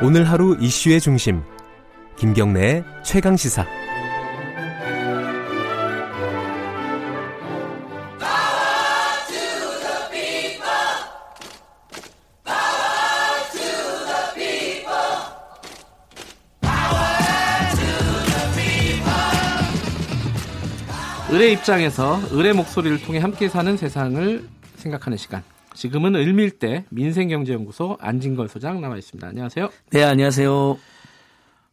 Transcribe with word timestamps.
오늘 0.00 0.24
하루 0.28 0.56
이슈의 0.60 1.00
중심 1.00 1.42
김경래의 2.16 2.84
최강 3.02 3.36
시사 3.36 3.66
을의 21.38 21.52
입장에서 21.52 22.18
을의 22.32 22.52
목소리를 22.54 23.02
통해 23.02 23.18
함께 23.20 23.48
사는 23.48 23.76
세상을 23.76 24.48
생각하는 24.76 25.18
시간. 25.18 25.42
지금은 25.78 26.16
을밀대 26.16 26.86
민생경제연구소 26.88 27.98
안진걸 28.00 28.48
소장 28.48 28.80
나와 28.80 28.96
있습니다. 28.96 29.28
안녕하세요. 29.28 29.68
네, 29.92 30.02
안녕하세요. 30.02 30.76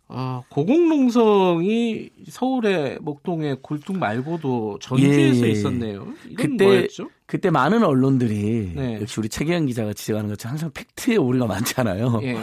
아, 0.09 0.44
고공농성이 0.50 2.12
서울의 2.30 2.99
목동의 3.02 3.58
굴뚝 3.63 3.98
말고도 3.98 4.77
전주에서 4.80 5.44
예, 5.44 5.48
예. 5.48 5.52
있었네요. 5.52 6.05
그때 6.38 6.66
뭐였죠? 6.66 7.10
그때 7.26 7.49
많은 7.49 7.84
언론들이 7.84 8.73
네. 8.76 8.99
역시 9.02 9.20
우리 9.20 9.27
최기현 9.27 9.66
기자가 9.66 9.94
지적하는 9.94 10.30
것처럼 10.30 10.52
항상 10.52 10.70
팩트에 10.72 11.16
오류가 11.16 11.48
많잖아요. 11.48 12.20
예. 12.22 12.38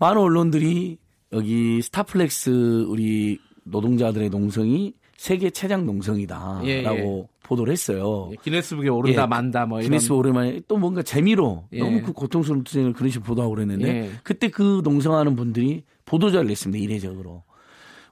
많은 0.00 0.20
언론들이 0.20 0.98
여기 1.32 1.82
스타플렉스 1.82 2.86
우리 2.88 3.38
노동자들의 3.62 4.28
농성이 4.30 4.92
세계 5.16 5.50
최장 5.50 5.86
농성이다라고 5.86 6.66
예, 6.66 6.82
예. 6.82 7.26
보도를 7.46 7.72
했어요. 7.72 8.28
예, 8.32 8.36
기네스북에 8.42 8.88
오른다 8.88 9.22
예. 9.22 9.26
만다 9.26 9.66
뭐 9.66 9.78
이런. 9.78 9.90
기네스 9.90 10.12
오랜만에 10.12 10.60
또 10.66 10.76
뭔가 10.76 11.02
재미로 11.02 11.64
예. 11.72 11.78
너무 11.78 12.02
그 12.02 12.12
고통스러운 12.12 12.64
투쟁을 12.64 12.92
그런 12.92 13.10
식으로 13.10 13.26
보도하고 13.26 13.54
그랬는데 13.54 13.88
예. 13.88 14.10
그때 14.24 14.48
그 14.48 14.80
농성하는 14.84 15.36
분들이 15.36 15.84
보도자를 16.04 16.48
냈습니다. 16.48 16.82
이례적으로. 16.82 17.44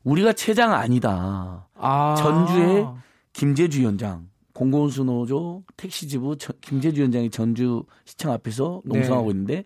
우리가 0.04 0.32
최장 0.34 0.72
아니다. 0.72 1.66
아. 1.74 2.14
전주에 2.18 2.86
김재주 3.32 3.80
위원장, 3.80 4.28
공공운수 4.52 5.02
노조 5.04 5.64
택시지부 5.76 6.36
전- 6.38 6.54
김재주 6.60 7.00
위원장이 7.00 7.30
전주 7.30 7.84
시청 8.04 8.30
앞에서 8.32 8.82
네. 8.84 8.98
농성하고 8.98 9.30
있는데 9.32 9.64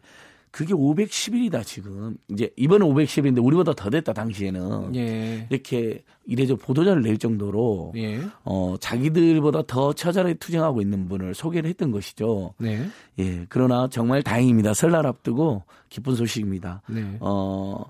그게 0.51 0.75
510일이다 0.75 1.65
지금. 1.65 2.17
이제 2.29 2.51
이번에 2.57 2.85
510일인데 2.85 3.45
우리보다 3.45 3.73
더 3.75 3.91
됐다 3.91 4.13
당시에는. 4.13 4.95
예. 4.97 5.47
이렇게 5.51 6.03
이래저 6.27 6.57
보도자를 6.57 7.03
낼 7.03 7.19
정도로 7.19 7.93
예. 7.97 8.21
어 8.45 8.77
자기들보다 8.81 9.63
더 9.67 9.93
처절하게 9.93 10.35
투쟁하고 10.35 10.81
있는 10.81 11.09
분을 11.09 11.35
소개를 11.35 11.69
했던 11.69 11.91
것이죠. 11.91 12.55
네. 12.59 12.87
예. 13.19 13.47
그러나 13.49 13.89
정말 13.91 14.23
다행입니다. 14.23 14.75
설날 14.75 15.07
앞두고 15.07 15.63
기쁜 15.89 16.15
소식입니다. 16.15 16.83
네. 16.89 17.17
어, 17.21 17.85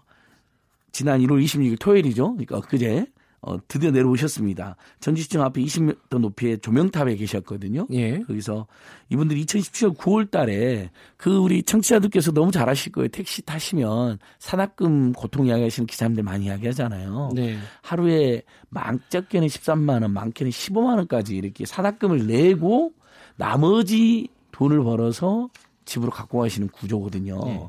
지난 0.92 1.20
1월 1.20 1.42
26일 1.42 1.78
토요일이죠. 1.78 2.32
그러니까 2.32 2.60
그제 2.60 3.06
어, 3.40 3.56
드디어 3.68 3.90
내려오셨습니다. 3.92 4.74
전주시청 5.00 5.42
앞에 5.42 5.60
20m 5.62 6.18
높이의 6.18 6.58
조명탑에 6.58 7.14
계셨거든요. 7.16 7.86
예. 7.92 8.18
거기서 8.22 8.66
이분들이 9.10 9.44
2017년 9.44 9.96
9월 9.96 10.30
달에 10.30 10.90
그 11.16 11.36
우리 11.36 11.62
청취자들께서 11.62 12.32
너무 12.32 12.50
잘 12.50 12.68
아실 12.68 12.90
거예요. 12.90 13.08
택시 13.08 13.42
타시면 13.42 14.18
산악금 14.40 15.12
고통 15.12 15.46
이야기 15.46 15.62
하시는 15.62 15.86
기사님들 15.86 16.24
많이 16.24 16.46
이야기 16.46 16.66
하잖아요. 16.66 17.30
네. 17.34 17.56
하루에 17.82 18.42
많적게는 18.70 19.46
13만 19.46 20.02
원, 20.02 20.12
많게는 20.12 20.50
15만 20.50 20.96
원까지 20.96 21.36
이렇게 21.36 21.64
산악금을 21.64 22.26
내고 22.26 22.92
나머지 23.36 24.28
돈을 24.50 24.82
벌어서 24.82 25.48
집으로 25.84 26.10
갖고 26.10 26.40
가시는 26.40 26.68
구조거든요. 26.68 27.40
예. 27.46 27.60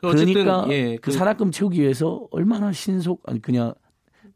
그러니까 0.00 0.66
예, 0.70 0.96
그 0.96 1.10
그- 1.10 1.12
산악금 1.12 1.50
채우기 1.50 1.80
위해서 1.82 2.26
얼마나 2.30 2.72
신속 2.72 3.20
아니 3.26 3.42
그냥 3.42 3.74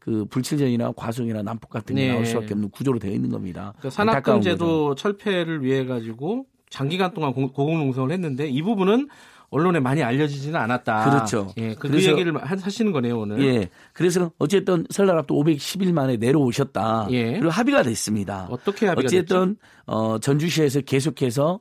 그 0.01 0.25
불칠전이나 0.25 0.93
과속이나 0.95 1.43
난폭 1.43 1.69
같은 1.69 1.95
게 1.95 2.07
네. 2.07 2.11
나올 2.11 2.25
수밖에 2.25 2.53
없는 2.55 2.71
구조로 2.71 2.97
되어 2.97 3.11
있는 3.11 3.29
겁니다. 3.29 3.73
그러니까. 3.77 3.89
산악금제도 3.91 4.95
철폐를 4.95 5.63
위해 5.63 5.85
가지고 5.85 6.47
장기간 6.71 7.13
동안 7.13 7.33
공- 7.33 7.49
고공농성을 7.53 8.11
했는데 8.11 8.47
이 8.49 8.63
부분은 8.63 9.07
언론에 9.51 9.79
많이 9.79 10.01
알려지지는 10.01 10.59
않았다. 10.59 11.09
그렇죠. 11.09 11.49
예, 11.57 11.75
그, 11.75 11.81
그 11.81 11.87
그래서- 11.89 12.11
얘기를 12.11 12.35
하- 12.35 12.55
하시는 12.55 12.91
거네요 12.91 13.19
오늘. 13.19 13.43
예. 13.45 13.69
그래서 13.93 14.31
어쨌든 14.39 14.87
설날 14.89 15.19
앞도 15.19 15.35
510일 15.35 15.91
만에 15.91 16.17
내려오셨다. 16.17 17.07
예. 17.11 17.33
그리고 17.33 17.49
합의가 17.49 17.83
됐습니다. 17.83 18.47
어떻게 18.49 18.87
합의가 18.87 19.05
어쨌든 19.05 19.55
어 19.85 20.17
전주시에서 20.19 20.81
계속해서 20.81 21.59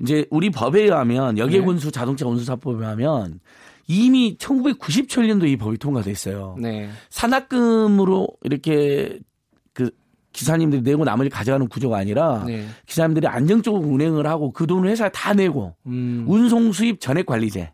이제 0.00 0.26
우리 0.30 0.50
법에 0.50 0.82
의하면 0.82 1.34
네. 1.36 1.42
여객운수 1.42 1.90
자동차 1.92 2.26
운수사법에 2.26 2.78
의하면 2.78 3.40
이미 3.88 4.36
1997년도 4.38 5.48
이 5.48 5.56
법이 5.56 5.78
통과됐어요. 5.78 6.56
네. 6.58 6.88
산악금으로 7.10 8.28
이렇게 8.42 9.18
그 9.72 9.90
기사님들이 10.32 10.82
내고 10.82 11.04
나머지 11.04 11.28
가져가는 11.30 11.66
구조가 11.68 11.98
아니라 11.98 12.44
네. 12.46 12.66
기사님들이 12.86 13.26
안정적으로 13.26 13.82
운행을 13.86 14.26
하고 14.26 14.52
그 14.52 14.66
돈을 14.66 14.90
회사에 14.90 15.10
다 15.10 15.34
내고 15.34 15.74
음. 15.86 16.24
운송 16.26 16.72
수입 16.72 17.00
전액 17.00 17.26
관리제 17.26 17.72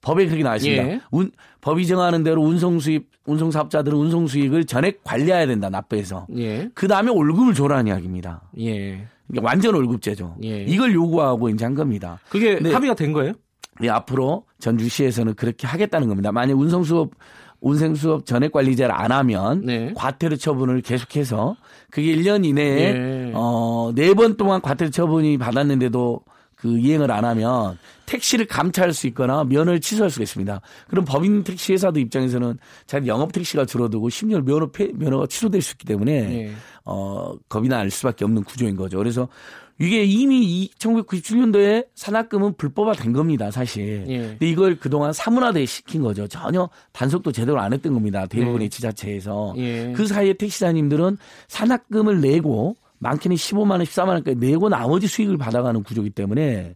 법에 0.00 0.26
그렇게 0.26 0.42
나와 0.42 0.56
있습니다. 0.56 0.88
예. 0.88 1.00
운, 1.10 1.30
법이 1.60 1.86
정하는 1.86 2.22
대로 2.22 2.42
운송 2.42 2.78
수입 2.78 3.10
운송 3.26 3.50
사업자들은 3.50 3.98
운송 3.98 4.26
수익을 4.26 4.64
전액 4.64 5.04
관리해야 5.04 5.46
된다 5.46 5.68
납부해서 5.68 6.26
예. 6.36 6.70
그 6.74 6.88
다음에 6.88 7.10
월급을 7.10 7.52
줘라는 7.54 7.88
이야기입니다. 7.88 8.42
예. 8.60 9.06
그러니까 9.28 9.48
완전 9.50 9.74
월급제죠. 9.74 10.36
예. 10.44 10.64
이걸 10.64 10.94
요구하고 10.94 11.48
이제 11.50 11.64
한 11.64 11.74
겁니다. 11.74 12.18
그게 12.28 12.58
네. 12.58 12.72
합의가 12.72 12.94
된 12.94 13.12
거예요? 13.12 13.32
네, 13.80 13.88
앞으로 13.88 14.44
전주시에서는 14.58 15.34
그렇게 15.34 15.66
하겠다는 15.66 16.08
겁니다. 16.08 16.32
만약 16.32 16.58
운송수업 16.58 17.10
운생 17.60 17.94
수업 17.96 18.24
전액 18.24 18.52
관리제를 18.52 18.92
안 18.94 19.10
하면 19.12 19.62
네. 19.64 19.92
과태료 19.94 20.36
처분을 20.36 20.80
계속해서 20.80 21.56
그게 21.90 22.14
1년 22.16 22.44
이내에 22.44 22.94
예. 22.94 23.32
어, 23.34 23.92
네 23.94 24.14
번 24.14 24.36
동안 24.36 24.60
과태료 24.60 24.90
처분이 24.90 25.38
받았는데도 25.38 26.20
그 26.60 26.78
이행을 26.78 27.10
안 27.10 27.24
하면 27.24 27.78
택시를 28.06 28.46
감찰할 28.46 28.92
수 28.92 29.06
있거나 29.08 29.44
면허를 29.44 29.80
취소할 29.80 30.10
수가 30.10 30.24
있습니다. 30.24 30.60
그럼 30.88 31.04
법인 31.04 31.44
택시 31.44 31.72
회사도 31.72 32.00
입장에서는 32.00 32.58
자기 32.86 33.08
영업 33.08 33.32
택시가 33.32 33.64
줄어들고 33.64 34.10
심지어 34.10 34.40
면허 34.40 34.70
폐, 34.70 34.90
면허가 34.92 35.26
취소될 35.26 35.62
수 35.62 35.74
있기 35.74 35.86
때문에 35.86 36.12
예. 36.12 36.52
어, 36.84 37.34
겁이 37.48 37.68
날 37.68 37.90
수밖에 37.90 38.24
없는 38.24 38.44
구조인 38.44 38.74
거죠. 38.76 38.98
그래서 38.98 39.28
이게 39.80 40.02
이미 40.02 40.68
1997년도에 40.78 41.86
산악금은 41.94 42.54
불법화된 42.54 43.12
겁니다, 43.12 43.52
사실. 43.52 44.04
예. 44.08 44.18
근데 44.18 44.48
이걸 44.48 44.76
그동안 44.76 45.12
사문화돼 45.12 45.64
시킨 45.66 46.02
거죠. 46.02 46.26
전혀 46.26 46.68
단속도 46.92 47.30
제대로 47.30 47.60
안 47.60 47.72
했던 47.72 47.94
겁니다. 47.94 48.26
대부분의 48.26 48.70
지자체에서. 48.70 49.54
예. 49.58 49.92
그 49.94 50.06
사이에 50.06 50.32
택시사님들은 50.32 51.18
산악금을 51.46 52.20
내고 52.20 52.74
많게는 52.98 53.36
15만 53.36 53.72
원, 53.72 53.82
14만 53.82 54.08
원까지 54.08 54.36
내고 54.36 54.68
나머지 54.68 55.06
수익을 55.06 55.36
받아가는 55.36 55.82
구조이기 55.82 56.10
때문에 56.10 56.74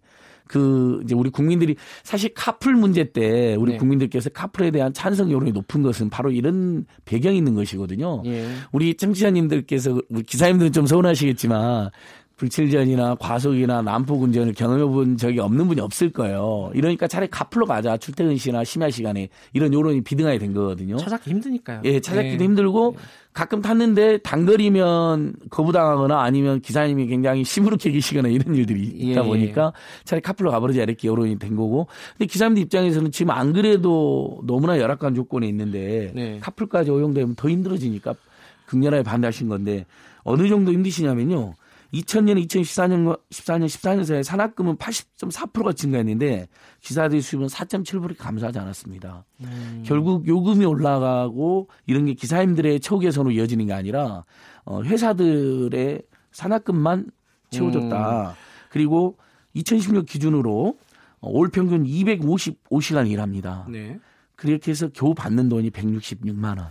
그 0.53 1.01
이제 1.05 1.15
우리 1.15 1.31
국민들이 1.31 1.77
사실 2.03 2.35
카풀 2.35 2.75
문제 2.75 3.05
때 3.05 3.55
우리 3.55 3.73
네. 3.73 3.79
국민들께서 3.79 4.29
카풀에 4.31 4.71
대한 4.71 4.93
찬성 4.93 5.31
여론이 5.31 5.53
높은 5.53 5.83
것은 5.83 6.11
바로 6.11 6.31
이런 6.31 6.85
배경이 7.07 7.39
있는 7.39 7.55
것이거든요. 7.55 8.23
예. 8.27 8.47
우리 8.71 8.95
청취자님들께서 8.95 9.99
우리 10.11 10.23
기사님들은 10.23 10.73
좀 10.73 10.87
서운하시겠지만 10.87 11.91
불칠전이나 12.37 13.17
과속이나 13.17 13.83
난폭운전을 13.83 14.55
경험해 14.55 14.85
본 14.85 15.17
적이 15.17 15.41
없는 15.41 15.69
분이 15.69 15.81
없을 15.81 16.11
거예요. 16.11 16.71
이러니까 16.75 17.07
차라리 17.07 17.31
카풀로 17.31 17.67
가자. 17.67 17.97
출퇴근 17.97 18.37
시나 18.37 18.65
심야 18.65 18.91
시간에 18.91 19.29
이런 19.53 19.73
여론이 19.73 20.03
비등하게 20.03 20.39
된 20.39 20.53
거거든요. 20.53 20.97
찾아기 20.97 21.31
힘드니까요. 21.31 21.83
예, 21.85 22.01
찾아기도 22.01 22.43
예. 22.43 22.45
힘들고 22.45 22.97
가끔 23.33 23.63
탔는데 23.63 24.19
단거리면 24.19 25.35
거부당하거나 25.51 26.21
아니면 26.21 26.61
기사님이 26.61 27.07
굉장히 27.07 27.45
시무룩해 27.45 27.91
계시거나 27.93 28.29
이런 28.29 28.55
일들이 28.55 28.83
있다 28.83 29.23
예, 29.23 29.27
보니까 29.27 29.73
차라리 30.05 30.21
카풀로 30.23 30.51
가버리자 30.51 30.83
이렇게 30.83 31.09
여론이 31.09 31.39
된 31.39 31.57
거고 31.57 31.87
근데 32.19 32.27
기사님들 32.27 32.63
입장에서는 32.65 33.11
지금 33.11 33.31
안 33.31 33.53
그래도 33.53 34.41
너무나 34.45 34.79
열악한 34.79 35.15
조건에 35.15 35.49
있는데 35.49 36.13
네. 36.15 36.39
카풀까지 36.41 36.91
허용되면 36.91 37.37
더 37.37 37.49
힘들어지니까 37.49 38.15
극렬하게 38.67 39.03
반대하신 39.03 39.49
건데 39.49 39.87
어느 40.25 40.49
정도 40.49 40.73
힘드시냐면요. 40.73 41.55
2000년, 41.93 42.43
2014년, 42.47 43.19
14년, 43.31 43.67
14년 43.67 44.05
사이에 44.05 44.23
산악금은 44.23 44.77
80.4%가 44.77 45.73
증가했는데 45.73 46.49
기사들의 46.81 47.21
수입은 47.21 47.49
4.7%가 47.49 48.15
감소하지 48.25 48.59
않았습니다. 48.59 49.25
음. 49.43 49.83
결국 49.85 50.27
요금이 50.27 50.65
올라가고 50.65 51.69
이런 51.87 52.07
게 52.07 52.15
기사님들의 52.15 52.81
처우 52.81 52.99
개선으로 52.99 53.33
이어지는 53.33 53.67
게 53.67 53.73
아니라 53.75 54.25
어, 54.65 54.83
회사들의 54.83 56.03
산악금만 56.31 57.11
채워줬다. 57.51 58.35
그리고 58.71 59.19
2016 59.53 60.07
기준으로 60.07 60.79
어, 61.21 61.31
올 61.31 61.51
평균 61.51 61.85
255시간 61.85 63.11
일합니다. 63.11 63.67
네. 63.69 63.99
그렇게 64.35 64.71
해서 64.71 64.89
겨우 64.89 65.15
받는 65.15 65.51
돈이 65.51 65.71
166만 65.71 66.59
원. 66.59 66.71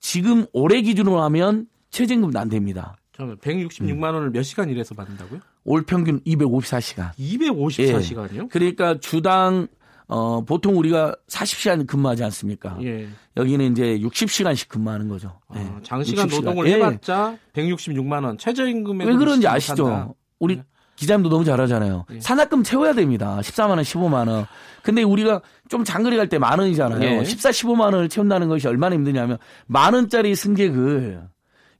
지금 0.00 0.46
올해 0.52 0.80
기준으로 0.80 1.20
하면 1.22 1.66
최저임금도 1.90 2.38
안 2.38 2.48
됩니다. 2.48 2.96
잠깐만 3.16 3.36
166만 3.38 4.02
원을 4.14 4.30
몇 4.30 4.42
시간 4.42 4.68
일해서 4.68 4.94
받는다고요? 4.94 5.40
올 5.64 5.82
평균 5.82 6.20
254시간. 6.20 7.12
254시간이요? 7.18 8.48
그러니까 8.50 8.98
주당 9.00 9.66
어 10.06 10.42
보통 10.44 10.76
우리가 10.76 11.14
40시간 11.28 11.86
근무하지 11.86 12.24
않습니까? 12.24 12.76
예. 12.82 13.08
여기는 13.36 13.72
이제 13.72 13.98
60시간씩 14.00 14.68
근무하는 14.68 15.08
거죠. 15.08 15.38
아, 15.48 15.58
예. 15.58 15.82
장시간 15.82 16.28
60시간. 16.28 16.34
노동을 16.44 16.66
예. 16.68 16.74
해봤자 16.74 17.38
166만 17.54 18.24
원 18.24 18.36
최저임금에 18.36 19.04
왜 19.06 19.14
그런지 19.14 19.48
아시죠? 19.48 20.14
우리 20.38 20.56
네. 20.56 20.64
기자님도 20.96 21.28
너무 21.30 21.44
잘 21.44 21.58
하잖아요. 21.62 22.04
예. 22.12 22.20
산학금 22.20 22.62
채워야 22.62 22.92
됩니다. 22.92 23.38
14만 23.40 23.70
원, 23.70 23.78
15만 23.80 24.28
원. 24.28 24.46
근데 24.82 25.02
우리가 25.02 25.40
좀 25.68 25.82
장거리 25.84 26.16
갈 26.18 26.28
때 26.28 26.38
만 26.38 26.58
원이잖아요. 26.58 27.20
예. 27.20 27.24
14, 27.24 27.50
15만 27.50 27.80
원을 27.94 28.08
채운다는 28.10 28.48
것이 28.48 28.68
얼마나 28.68 28.94
힘드냐면 28.94 29.38
만 29.66 29.94
원짜리 29.94 30.34
승객을 30.36 31.22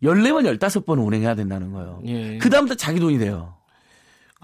14번, 0.05 0.59
15번 0.59 1.05
운행해야 1.05 1.35
된다는 1.35 1.73
거예요. 1.73 2.01
예. 2.07 2.39
그다음부터 2.39 2.77
자기 2.77 3.01
돈이 3.01 3.19
돼요. 3.19 3.55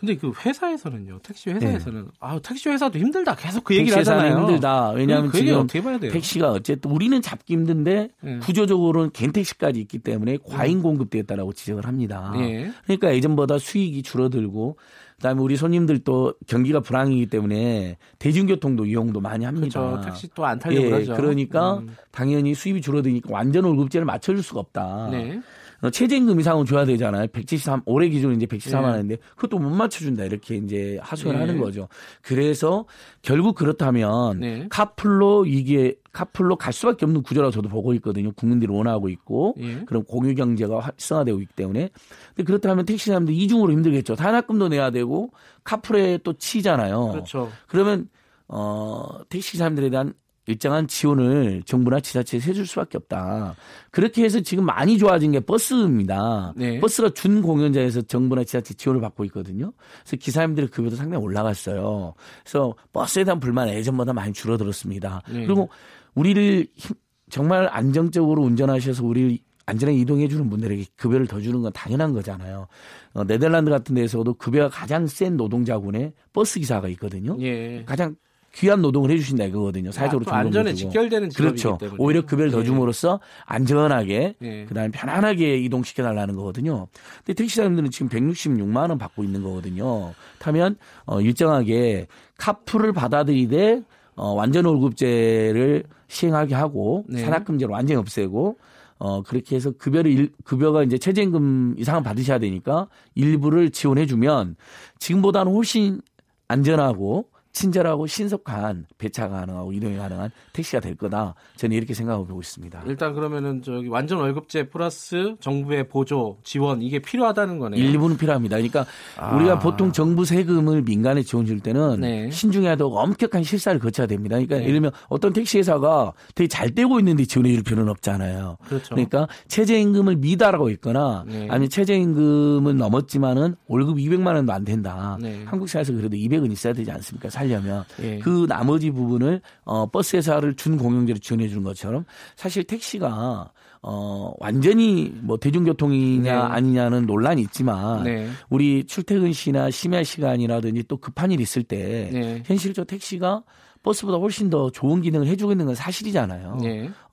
근데 0.00 0.16
그 0.16 0.32
회사에서는요. 0.46 1.18
택시 1.22 1.50
회사에서는 1.50 2.08
아 2.20 2.40
택시 2.42 2.70
회사도 2.70 2.98
힘들다. 2.98 3.34
계속 3.36 3.64
그 3.64 3.74
얘기를 3.74 3.92
네. 3.92 3.98
하잖아요. 3.98 4.40
힘들다. 4.40 4.92
왜냐하면 4.92 5.30
그 5.30 5.36
지금 5.36 5.58
어떻게 5.58 5.82
봐야 5.82 5.98
돼요? 5.98 6.10
택시가 6.10 6.52
어쨌든 6.52 6.90
우리는 6.90 7.20
잡기 7.20 7.52
힘든데 7.52 8.08
예. 8.24 8.38
구조적으로는 8.38 9.10
겐택시까지 9.12 9.78
있기 9.80 9.98
때문에 9.98 10.38
과잉 10.48 10.80
공급되었다라고 10.80 11.52
지적을 11.52 11.86
합니다. 11.86 12.32
예. 12.38 12.72
그러니까 12.84 13.14
예전보다 13.14 13.58
수익이 13.58 14.02
줄어들고 14.02 14.78
그다음에 15.20 15.42
우리 15.42 15.56
손님들도 15.58 16.34
경기가 16.46 16.80
불황이기 16.80 17.26
때문에 17.26 17.98
대중교통도 18.18 18.86
이용도 18.86 19.20
많이 19.20 19.44
합니다. 19.44 19.90
그렇죠. 19.90 20.06
택시 20.06 20.28
또 20.34 20.46
안 20.46 20.58
타려고 20.58 20.86
예, 20.86 20.90
그러죠. 20.90 21.14
그러니까 21.14 21.74
음. 21.78 21.94
당연히 22.10 22.54
수입이 22.54 22.80
줄어드니까 22.80 23.28
완전 23.30 23.64
월급제를 23.66 24.06
맞춰줄 24.06 24.42
수가 24.42 24.60
없다. 24.60 25.08
네. 25.10 25.40
어, 25.82 25.90
최저임금 25.90 26.40
이상은 26.40 26.66
줘야 26.66 26.84
되잖아요. 26.84 27.26
173 27.28 27.82
올해 27.86 28.08
기준으로 28.08 28.36
이제 28.36 28.46
173만 28.46 28.82
예. 28.82 28.90
원인데 28.90 29.16
그것도 29.36 29.58
못 29.58 29.70
맞춰준다 29.70 30.24
이렇게 30.24 30.56
이제 30.56 30.98
하소연을 31.00 31.40
예. 31.40 31.44
하는 31.46 31.60
거죠. 31.60 31.88
그래서 32.22 32.84
결국 33.22 33.54
그렇다면 33.56 34.40
네. 34.40 34.66
카풀로 34.68 35.46
이게 35.46 35.94
카풀로 36.12 36.56
갈 36.56 36.72
수밖에 36.72 37.04
없는 37.06 37.22
구조라고 37.22 37.50
저도 37.50 37.68
보고 37.68 37.94
있거든요. 37.94 38.32
국민들이 38.32 38.72
원하고 38.72 39.08
있고 39.08 39.54
예. 39.58 39.84
그럼 39.86 40.04
공유 40.04 40.34
경제가 40.34 40.80
활성화되고 40.80 41.40
있기 41.40 41.54
때문에 41.54 41.88
근데 42.34 42.44
그렇다면 42.44 42.84
택시 42.84 43.06
사람들 43.06 43.32
이중으로 43.32 43.72
힘들겠죠. 43.72 44.16
단합금도 44.16 44.68
내야 44.68 44.90
되고 44.90 45.30
카풀에 45.64 46.18
또 46.24 46.34
치잖아요. 46.34 47.08
그렇죠. 47.12 47.50
그러면 47.68 48.08
어 48.48 49.20
택시 49.28 49.56
사람들에 49.56 49.90
대한 49.90 50.12
일정한 50.50 50.86
지원을 50.88 51.62
정부나 51.64 52.00
지자체에서 52.00 52.46
해줄 52.48 52.66
수밖에 52.66 52.98
없다. 52.98 53.54
그렇게 53.90 54.24
해서 54.24 54.40
지금 54.40 54.64
많이 54.66 54.98
좋아진 54.98 55.32
게 55.32 55.40
버스입니다. 55.40 56.52
네. 56.56 56.80
버스가 56.80 57.10
준 57.10 57.40
공연자에서 57.42 58.02
정부나 58.02 58.44
지자체 58.44 58.74
지원을 58.74 59.00
받고 59.00 59.24
있거든요. 59.26 59.72
그래서 60.02 60.16
기사님들의 60.16 60.68
급여도 60.70 60.96
상당히 60.96 61.22
올라갔어요. 61.24 62.14
그래서 62.42 62.74
버스에 62.92 63.24
대한 63.24 63.40
불만 63.40 63.68
예전보다 63.68 64.12
많이 64.12 64.32
줄어들었습니다. 64.32 65.22
네. 65.32 65.46
그리고 65.46 65.68
우리를 66.14 66.66
힘- 66.74 66.96
정말 67.30 67.68
안정적으로 67.70 68.42
운전하셔서 68.42 69.04
우리를 69.04 69.38
안전하게 69.66 69.98
이동해 69.98 70.26
주는 70.26 70.50
분들에게 70.50 70.84
급여를 70.96 71.28
더 71.28 71.40
주는 71.40 71.62
건 71.62 71.72
당연한 71.72 72.12
거잖아요. 72.12 72.66
어, 73.12 73.24
네덜란드 73.24 73.70
같은 73.70 73.94
데서도 73.94 74.34
급여가 74.34 74.68
가장 74.68 75.06
센 75.06 75.36
노동자군에 75.36 76.12
버스 76.32 76.58
기사가 76.58 76.88
있거든요. 76.88 77.36
예. 77.40 77.84
가장 77.86 78.16
귀한 78.54 78.82
노동을 78.82 79.10
해주신다 79.10 79.44
이거거든요. 79.44 79.92
사회적으로 79.92 80.24
또 80.24 80.30
좋은 80.30 80.40
안전에. 80.40 80.74
직결되는 80.74 81.30
직업이기 81.30 81.62
그렇죠. 81.62 81.78
때문에. 81.78 81.96
오히려 82.00 82.26
급여를 82.26 82.50
더 82.50 82.60
예. 82.60 82.64
줌으로써 82.64 83.20
안전하게 83.46 84.34
예. 84.42 84.64
그다음에 84.64 84.90
편안하게 84.90 85.58
이동시켜 85.58 86.02
달라는 86.02 86.34
거거든요. 86.34 86.88
근데 87.18 87.34
택시 87.34 87.56
사람들은 87.56 87.90
지금 87.90 88.08
166만 88.08 88.88
원 88.90 88.98
받고 88.98 89.22
있는 89.22 89.42
거거든요. 89.42 90.12
타면 90.40 90.76
어 91.06 91.20
일정하게 91.20 92.08
카풀을 92.38 92.92
받아들이되 92.92 93.82
어 94.16 94.32
완전 94.34 94.64
월급제를 94.66 95.84
시행하게 96.08 96.54
하고 96.56 97.04
네. 97.08 97.22
산학금제를 97.22 97.72
완전히 97.72 97.98
없애고 97.98 98.56
어 98.98 99.22
그렇게 99.22 99.54
해서 99.56 99.70
급여를 99.78 100.10
일- 100.10 100.32
급여가 100.44 100.82
이제 100.82 100.98
최저임금 100.98 101.76
이상을 101.78 102.02
받으셔야 102.02 102.38
되니까 102.38 102.88
일부를 103.14 103.70
지원해 103.70 104.06
주면 104.06 104.56
지금보다는 104.98 105.52
훨씬 105.52 106.00
안전하고 106.48 107.26
친절하고 107.52 108.06
신속한 108.06 108.86
배차 108.98 109.28
가능하고 109.28 109.72
이동이 109.72 109.96
가능한 109.96 110.30
택시가 110.52 110.80
될 110.80 110.94
거다. 110.94 111.34
저는 111.56 111.76
이렇게 111.76 111.94
생각하고 111.94 112.26
보고 112.26 112.40
있습니다. 112.40 112.82
일단 112.86 113.14
그러면은 113.14 113.62
저기 113.62 113.88
완전 113.88 114.18
월급제 114.18 114.68
플러스 114.68 115.36
정부의 115.40 115.88
보조 115.88 116.38
지원 116.44 116.82
이게 116.82 116.98
필요하다는 117.00 117.58
거네요. 117.58 117.82
일부는 117.82 118.16
필요합니다. 118.16 118.56
그러니까 118.56 118.86
아. 119.16 119.34
우리가 119.34 119.58
보통 119.58 119.92
정부 119.92 120.24
세금을 120.24 120.82
민간에 120.82 121.22
지원 121.22 121.46
줄 121.46 121.60
때는 121.60 122.00
네. 122.00 122.30
신중해야 122.30 122.76
되고 122.76 122.96
엄격한 122.98 123.42
실사를 123.42 123.78
거쳐야 123.80 124.06
됩니다. 124.06 124.36
그러니까 124.36 124.56
네. 124.56 124.62
예를 124.62 124.74
들면 124.74 124.90
어떤 125.08 125.32
택시 125.32 125.58
회사가 125.58 126.12
되게 126.34 126.48
잘 126.48 126.70
떼고 126.70 126.98
있는데 127.00 127.24
지원해 127.24 127.52
줄 127.52 127.62
필요는 127.62 127.90
없잖아요. 127.90 128.56
그렇죠. 128.66 128.94
그러니까 128.94 129.26
최저임금을 129.48 130.16
미달하고 130.16 130.70
있거나 130.70 131.24
네. 131.26 131.48
아니면 131.50 131.68
최저임금은 131.68 132.76
넘었지만은 132.76 133.56
월급 133.66 133.96
200만 133.96 134.34
원도 134.34 134.52
안 134.52 134.64
된다. 134.64 135.18
네. 135.20 135.42
한국 135.46 135.68
사회에서 135.68 135.92
그래도 135.92 136.16
200은 136.16 136.52
있어야 136.52 136.72
되지 136.72 136.90
않습니까? 136.90 137.28
살려면 137.40 137.84
예. 138.02 138.18
그 138.18 138.46
나머지 138.48 138.90
부분을 138.90 139.40
어 139.64 139.86
버스 139.86 140.16
회사를 140.16 140.54
준 140.54 140.76
공영제로 140.76 141.18
지원해 141.18 141.48
주는 141.48 141.62
것처럼 141.62 142.04
사실 142.36 142.64
택시가 142.64 143.50
어 143.82 144.32
완전히 144.38 145.10
뭐 145.22 145.38
대중교통이냐 145.38 146.34
네. 146.34 146.38
아니냐는 146.38 147.06
논란이 147.06 147.40
있지만 147.42 148.04
네. 148.04 148.28
우리 148.50 148.84
출퇴근 148.84 149.32
시나 149.32 149.70
심야 149.70 150.02
시간이라든지 150.02 150.84
또 150.86 150.98
급한 150.98 151.32
일 151.32 151.40
있을 151.40 151.62
때 151.62 152.10
네. 152.12 152.42
현실적으로 152.44 152.84
택시가 152.84 153.42
버스보다 153.82 154.18
훨씬 154.18 154.50
더 154.50 154.70
좋은 154.70 155.00
기능을 155.00 155.26
해주고 155.26 155.52
있는 155.52 155.64
건 155.64 155.74
사실이잖아요. 155.74 156.58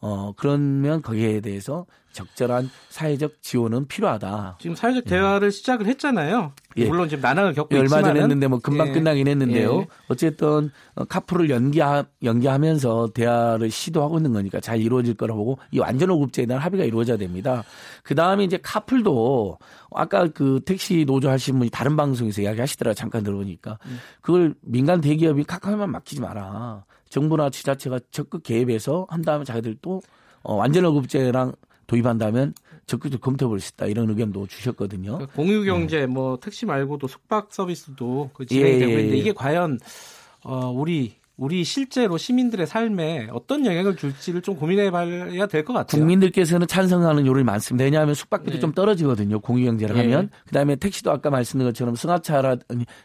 네. 0.02 0.08
어 0.10 0.34
그러면 0.38 1.02
거기에 1.02 1.42
대해서 1.42 1.86
적절한 2.18 2.70
사회적 2.90 3.42
지원은 3.42 3.88
필요하다. 3.88 4.58
지금 4.60 4.76
사회적 4.76 5.06
대화를 5.06 5.52
시작을 5.52 5.86
했잖아요. 5.86 6.52
예. 6.78 6.86
물론 6.88 7.08
지금 7.10 7.22
난항을 7.22 7.54
겪고 7.54 7.76
얼마 7.76 7.86
있지만 7.86 8.04
전에 8.06 8.22
했는데 8.22 8.48
뭐 8.48 8.60
금방 8.60 8.88
예. 8.88 8.92
끝나긴 8.92 9.28
했는데요. 9.28 9.82
예. 9.82 9.88
어쨌든 10.08 10.72
어, 10.96 11.06
카풀을 11.06 11.52
연기하, 11.52 12.06
연기하면서 12.24 13.10
대화를 13.14 13.70
시도하고 13.70 14.18
있는 14.18 14.34
거니까 14.34 14.60
잘 14.60 14.82
이루어질 14.82 15.14
거라고 15.14 15.46
보고 15.46 15.62
이 15.72 15.80
완전 15.80 16.10
호급제에 16.10 16.48
대한 16.48 16.62
합의가 16.62 16.86
이루어져야 16.86 17.18
됩니다. 17.18 17.64
그 18.02 18.16
다음에 18.16 18.44
이제 18.44 18.58
카풀도 18.62 19.60
아까 19.92 20.28
그 20.28 20.60
택시 20.66 21.06
노조 21.06 21.30
하신 21.30 21.60
분이 21.60 21.70
다른 21.70 21.96
방송에서 21.96 22.42
이야기하시더라고요. 22.42 22.96
잠깐 22.96 23.24
들어보니까 23.24 23.78
음. 23.86 24.00
그걸 24.22 24.56
민간 24.62 25.02
대기업이 25.02 25.44
카카오만 25.44 25.92
맡기지 25.92 26.22
마라. 26.22 26.84
정부나 27.10 27.50
지자체가 27.50 28.00
적극 28.12 28.44
개입해서 28.44 29.06
한 29.10 29.22
다음에 29.22 29.44
자기들도 29.46 30.02
어, 30.44 30.56
완전 30.56 30.86
호급제랑 30.86 31.54
도입한다면 31.88 32.54
적극적으로 32.86 33.20
검토해 33.22 33.48
볼 33.50 33.60
수 33.60 33.72
있다 33.74 33.86
이런 33.88 34.10
의견도 34.10 34.48
주셨거든요. 34.48 35.18
그 35.18 35.28
공유 35.28 35.64
경제 35.64 36.06
뭐 36.06 36.38
택시 36.40 36.66
말고도 36.66 37.08
숙박 37.08 37.54
서비스도 37.54 38.30
그 38.34 38.46
예, 38.52 38.80
되고 38.80 38.92
예, 38.92 38.96
있는데 38.96 39.14
예. 39.14 39.18
이게 39.18 39.34
과연 39.34 39.80
어 40.44 40.70
우리 40.70 41.16
우리 41.38 41.64
실제로 41.64 42.18
시민들의 42.18 42.66
삶에 42.66 43.28
어떤 43.32 43.64
영향을 43.64 43.96
줄지를 43.96 44.42
좀 44.42 44.56
고민해 44.56 44.90
봐야 44.90 45.46
될 45.46 45.64
것 45.64 45.72
같아요. 45.74 46.02
국민들께서는 46.02 46.66
찬성하는 46.66 47.28
요율이 47.28 47.44
많습니다. 47.44 47.84
왜냐하면 47.86 48.16
숙박비도 48.16 48.54
네. 48.56 48.60
좀 48.60 48.72
떨어지거든요. 48.74 49.40
공유경제를 49.42 49.96
예. 49.98 50.02
하면. 50.02 50.32
그다음에 50.48 50.76
택시도 50.78 51.12
아까 51.12 51.30
말씀드린 51.30 51.70
것처럼 51.72 51.96
승하차라 51.96 52.58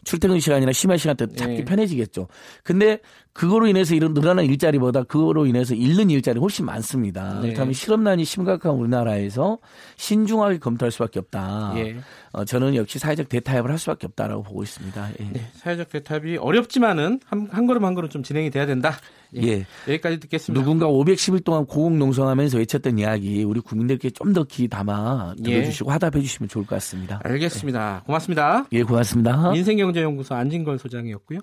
출퇴근 0.04 0.40
시간이나 0.40 0.72
심야 0.72 0.96
시간 0.96 1.14
때 1.16 1.26
잡기 1.26 1.56
예. 1.56 1.64
편해지겠죠. 1.64 2.26
근데 2.64 3.00
그거로 3.32 3.66
인해서 3.66 3.94
이런 3.94 4.12
늘어난 4.12 4.44
일자리보다 4.44 5.04
그거로 5.04 5.46
인해서 5.46 5.74
잃는 5.74 6.10
일자리 6.10 6.38
훨씬 6.38 6.66
많습니다. 6.66 7.34
네. 7.40 7.48
그렇다면 7.48 7.72
실업난이 7.72 8.24
심각한 8.24 8.72
우리나라에서 8.72 9.58
신중하게 9.96 10.58
검토할 10.58 10.92
수밖에 10.92 11.18
없다. 11.18 11.72
예. 11.76 11.96
어, 12.32 12.44
저는 12.44 12.74
역시 12.76 12.98
사회적 12.98 13.28
대타협을 13.30 13.70
할 13.70 13.78
수밖에 13.78 14.06
없다라고 14.06 14.42
보고 14.42 14.62
있습니다. 14.62 15.08
예. 15.20 15.24
네, 15.32 15.50
사회적 15.54 15.88
대탑이 15.88 16.36
어렵지만은 16.36 17.20
한, 17.26 17.48
한 17.50 17.66
걸음 17.66 17.84
한 17.86 17.94
걸음 17.94 18.10
좀 18.10 18.22
진행이 18.22 18.50
돼야 18.50 18.66
된다. 18.66 18.92
예. 19.36 19.40
예. 19.42 19.66
여기까지 19.88 20.20
듣겠습니다. 20.20 20.62
누군가 20.62 20.86
510일 20.86 21.42
동안 21.42 21.64
고공농성하면서 21.64 22.58
외쳤던 22.58 22.98
이야기 22.98 23.44
우리 23.44 23.60
국민들께 23.60 24.10
좀 24.10 24.32
더 24.34 24.44
귀 24.44 24.68
담아 24.68 25.34
예. 25.46 25.52
들어주시고 25.54 25.90
화답해 25.90 26.20
주시면 26.20 26.48
좋을 26.48 26.66
것 26.66 26.76
같습니다. 26.76 27.20
알겠습니다. 27.24 28.02
고맙습니다. 28.06 28.66
예, 28.72 28.82
고맙습니다. 28.82 29.50
민생경제연구소 29.52 30.34
안진걸 30.34 30.78
소장이었고요. 30.78 31.38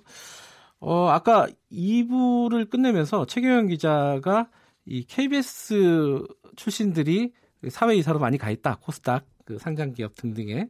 어, 0.80 1.08
아까 1.10 1.48
2부를 1.72 2.70
끝내면서 2.70 3.26
최경영 3.26 3.68
기자가 3.68 4.50
이 4.86 5.04
KBS 5.04 6.24
출신들이 6.56 7.34
사회 7.70 7.96
이사로 7.96 8.20
많이 8.20 8.38
가 8.38 8.50
있다. 8.50 8.78
코스닥, 8.82 9.26
그 9.46 9.58
상장 9.58 9.94
기업 9.94 10.16
등등에. 10.16 10.70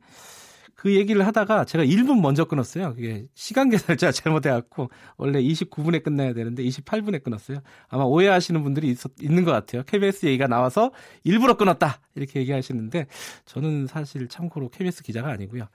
그 0.80 0.96
얘기를 0.96 1.28
하다가 1.28 1.66
제가 1.66 1.84
1분 1.84 2.22
먼저 2.22 2.46
끊었어요. 2.46 2.96
그게 2.96 3.26
시간 3.34 3.70
계산을 3.70 3.98
제가 3.98 4.14
잘못해갖고 4.14 4.90
원래 5.18 5.42
29분에 5.42 6.02
끝나야 6.02 6.34
되는데 6.34 6.64
28분에 6.64 7.22
끊었어요. 7.22 7.60
아마 7.90 8.06
오해하시는 8.06 8.64
분들이 8.64 8.88
있, 8.92 8.98
있는 9.22 9.44
것 9.44 9.52
같아요. 9.52 9.84
KBS 9.84 10.28
얘기가 10.28 10.48
나와서 10.48 10.92
일부러 11.26 11.58
끊었다 11.58 12.00
이렇게 12.16 12.40
얘기하시는데 12.40 13.08
저는 13.44 13.88
사실 13.88 14.30
참고로 14.30 14.70
KBS 14.70 15.04
기자가 15.04 15.30
아니고요. 15.32 15.68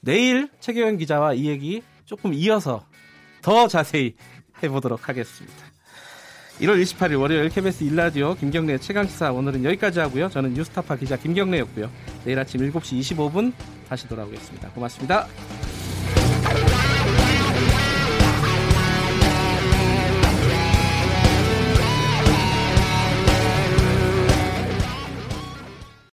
내일 0.00 0.48
최경영 0.58 0.96
기자와 0.96 1.34
이 1.34 1.46
얘기 1.46 1.82
조금 2.04 2.34
이어서 2.34 2.84
더 3.42 3.68
자세히 3.68 4.14
해보도록 4.62 5.08
하겠습니다. 5.08 5.56
1월 6.60 6.82
28일 6.82 7.20
월요일 7.20 7.48
KBS 7.50 7.84
일라디오 7.84 8.34
김경래 8.34 8.78
최강시사 8.78 9.32
오늘은 9.32 9.64
여기까지 9.64 10.00
하고요. 10.00 10.28
저는 10.28 10.54
뉴스타파 10.54 10.96
기자 10.96 11.16
김경래였고요. 11.16 11.88
내일 12.24 12.38
아침 12.38 12.60
7시 12.60 13.00
25분 13.00 13.52
다시 13.88 14.08
돌아오겠습니다. 14.08 14.70
고맙습니다. 14.70 15.28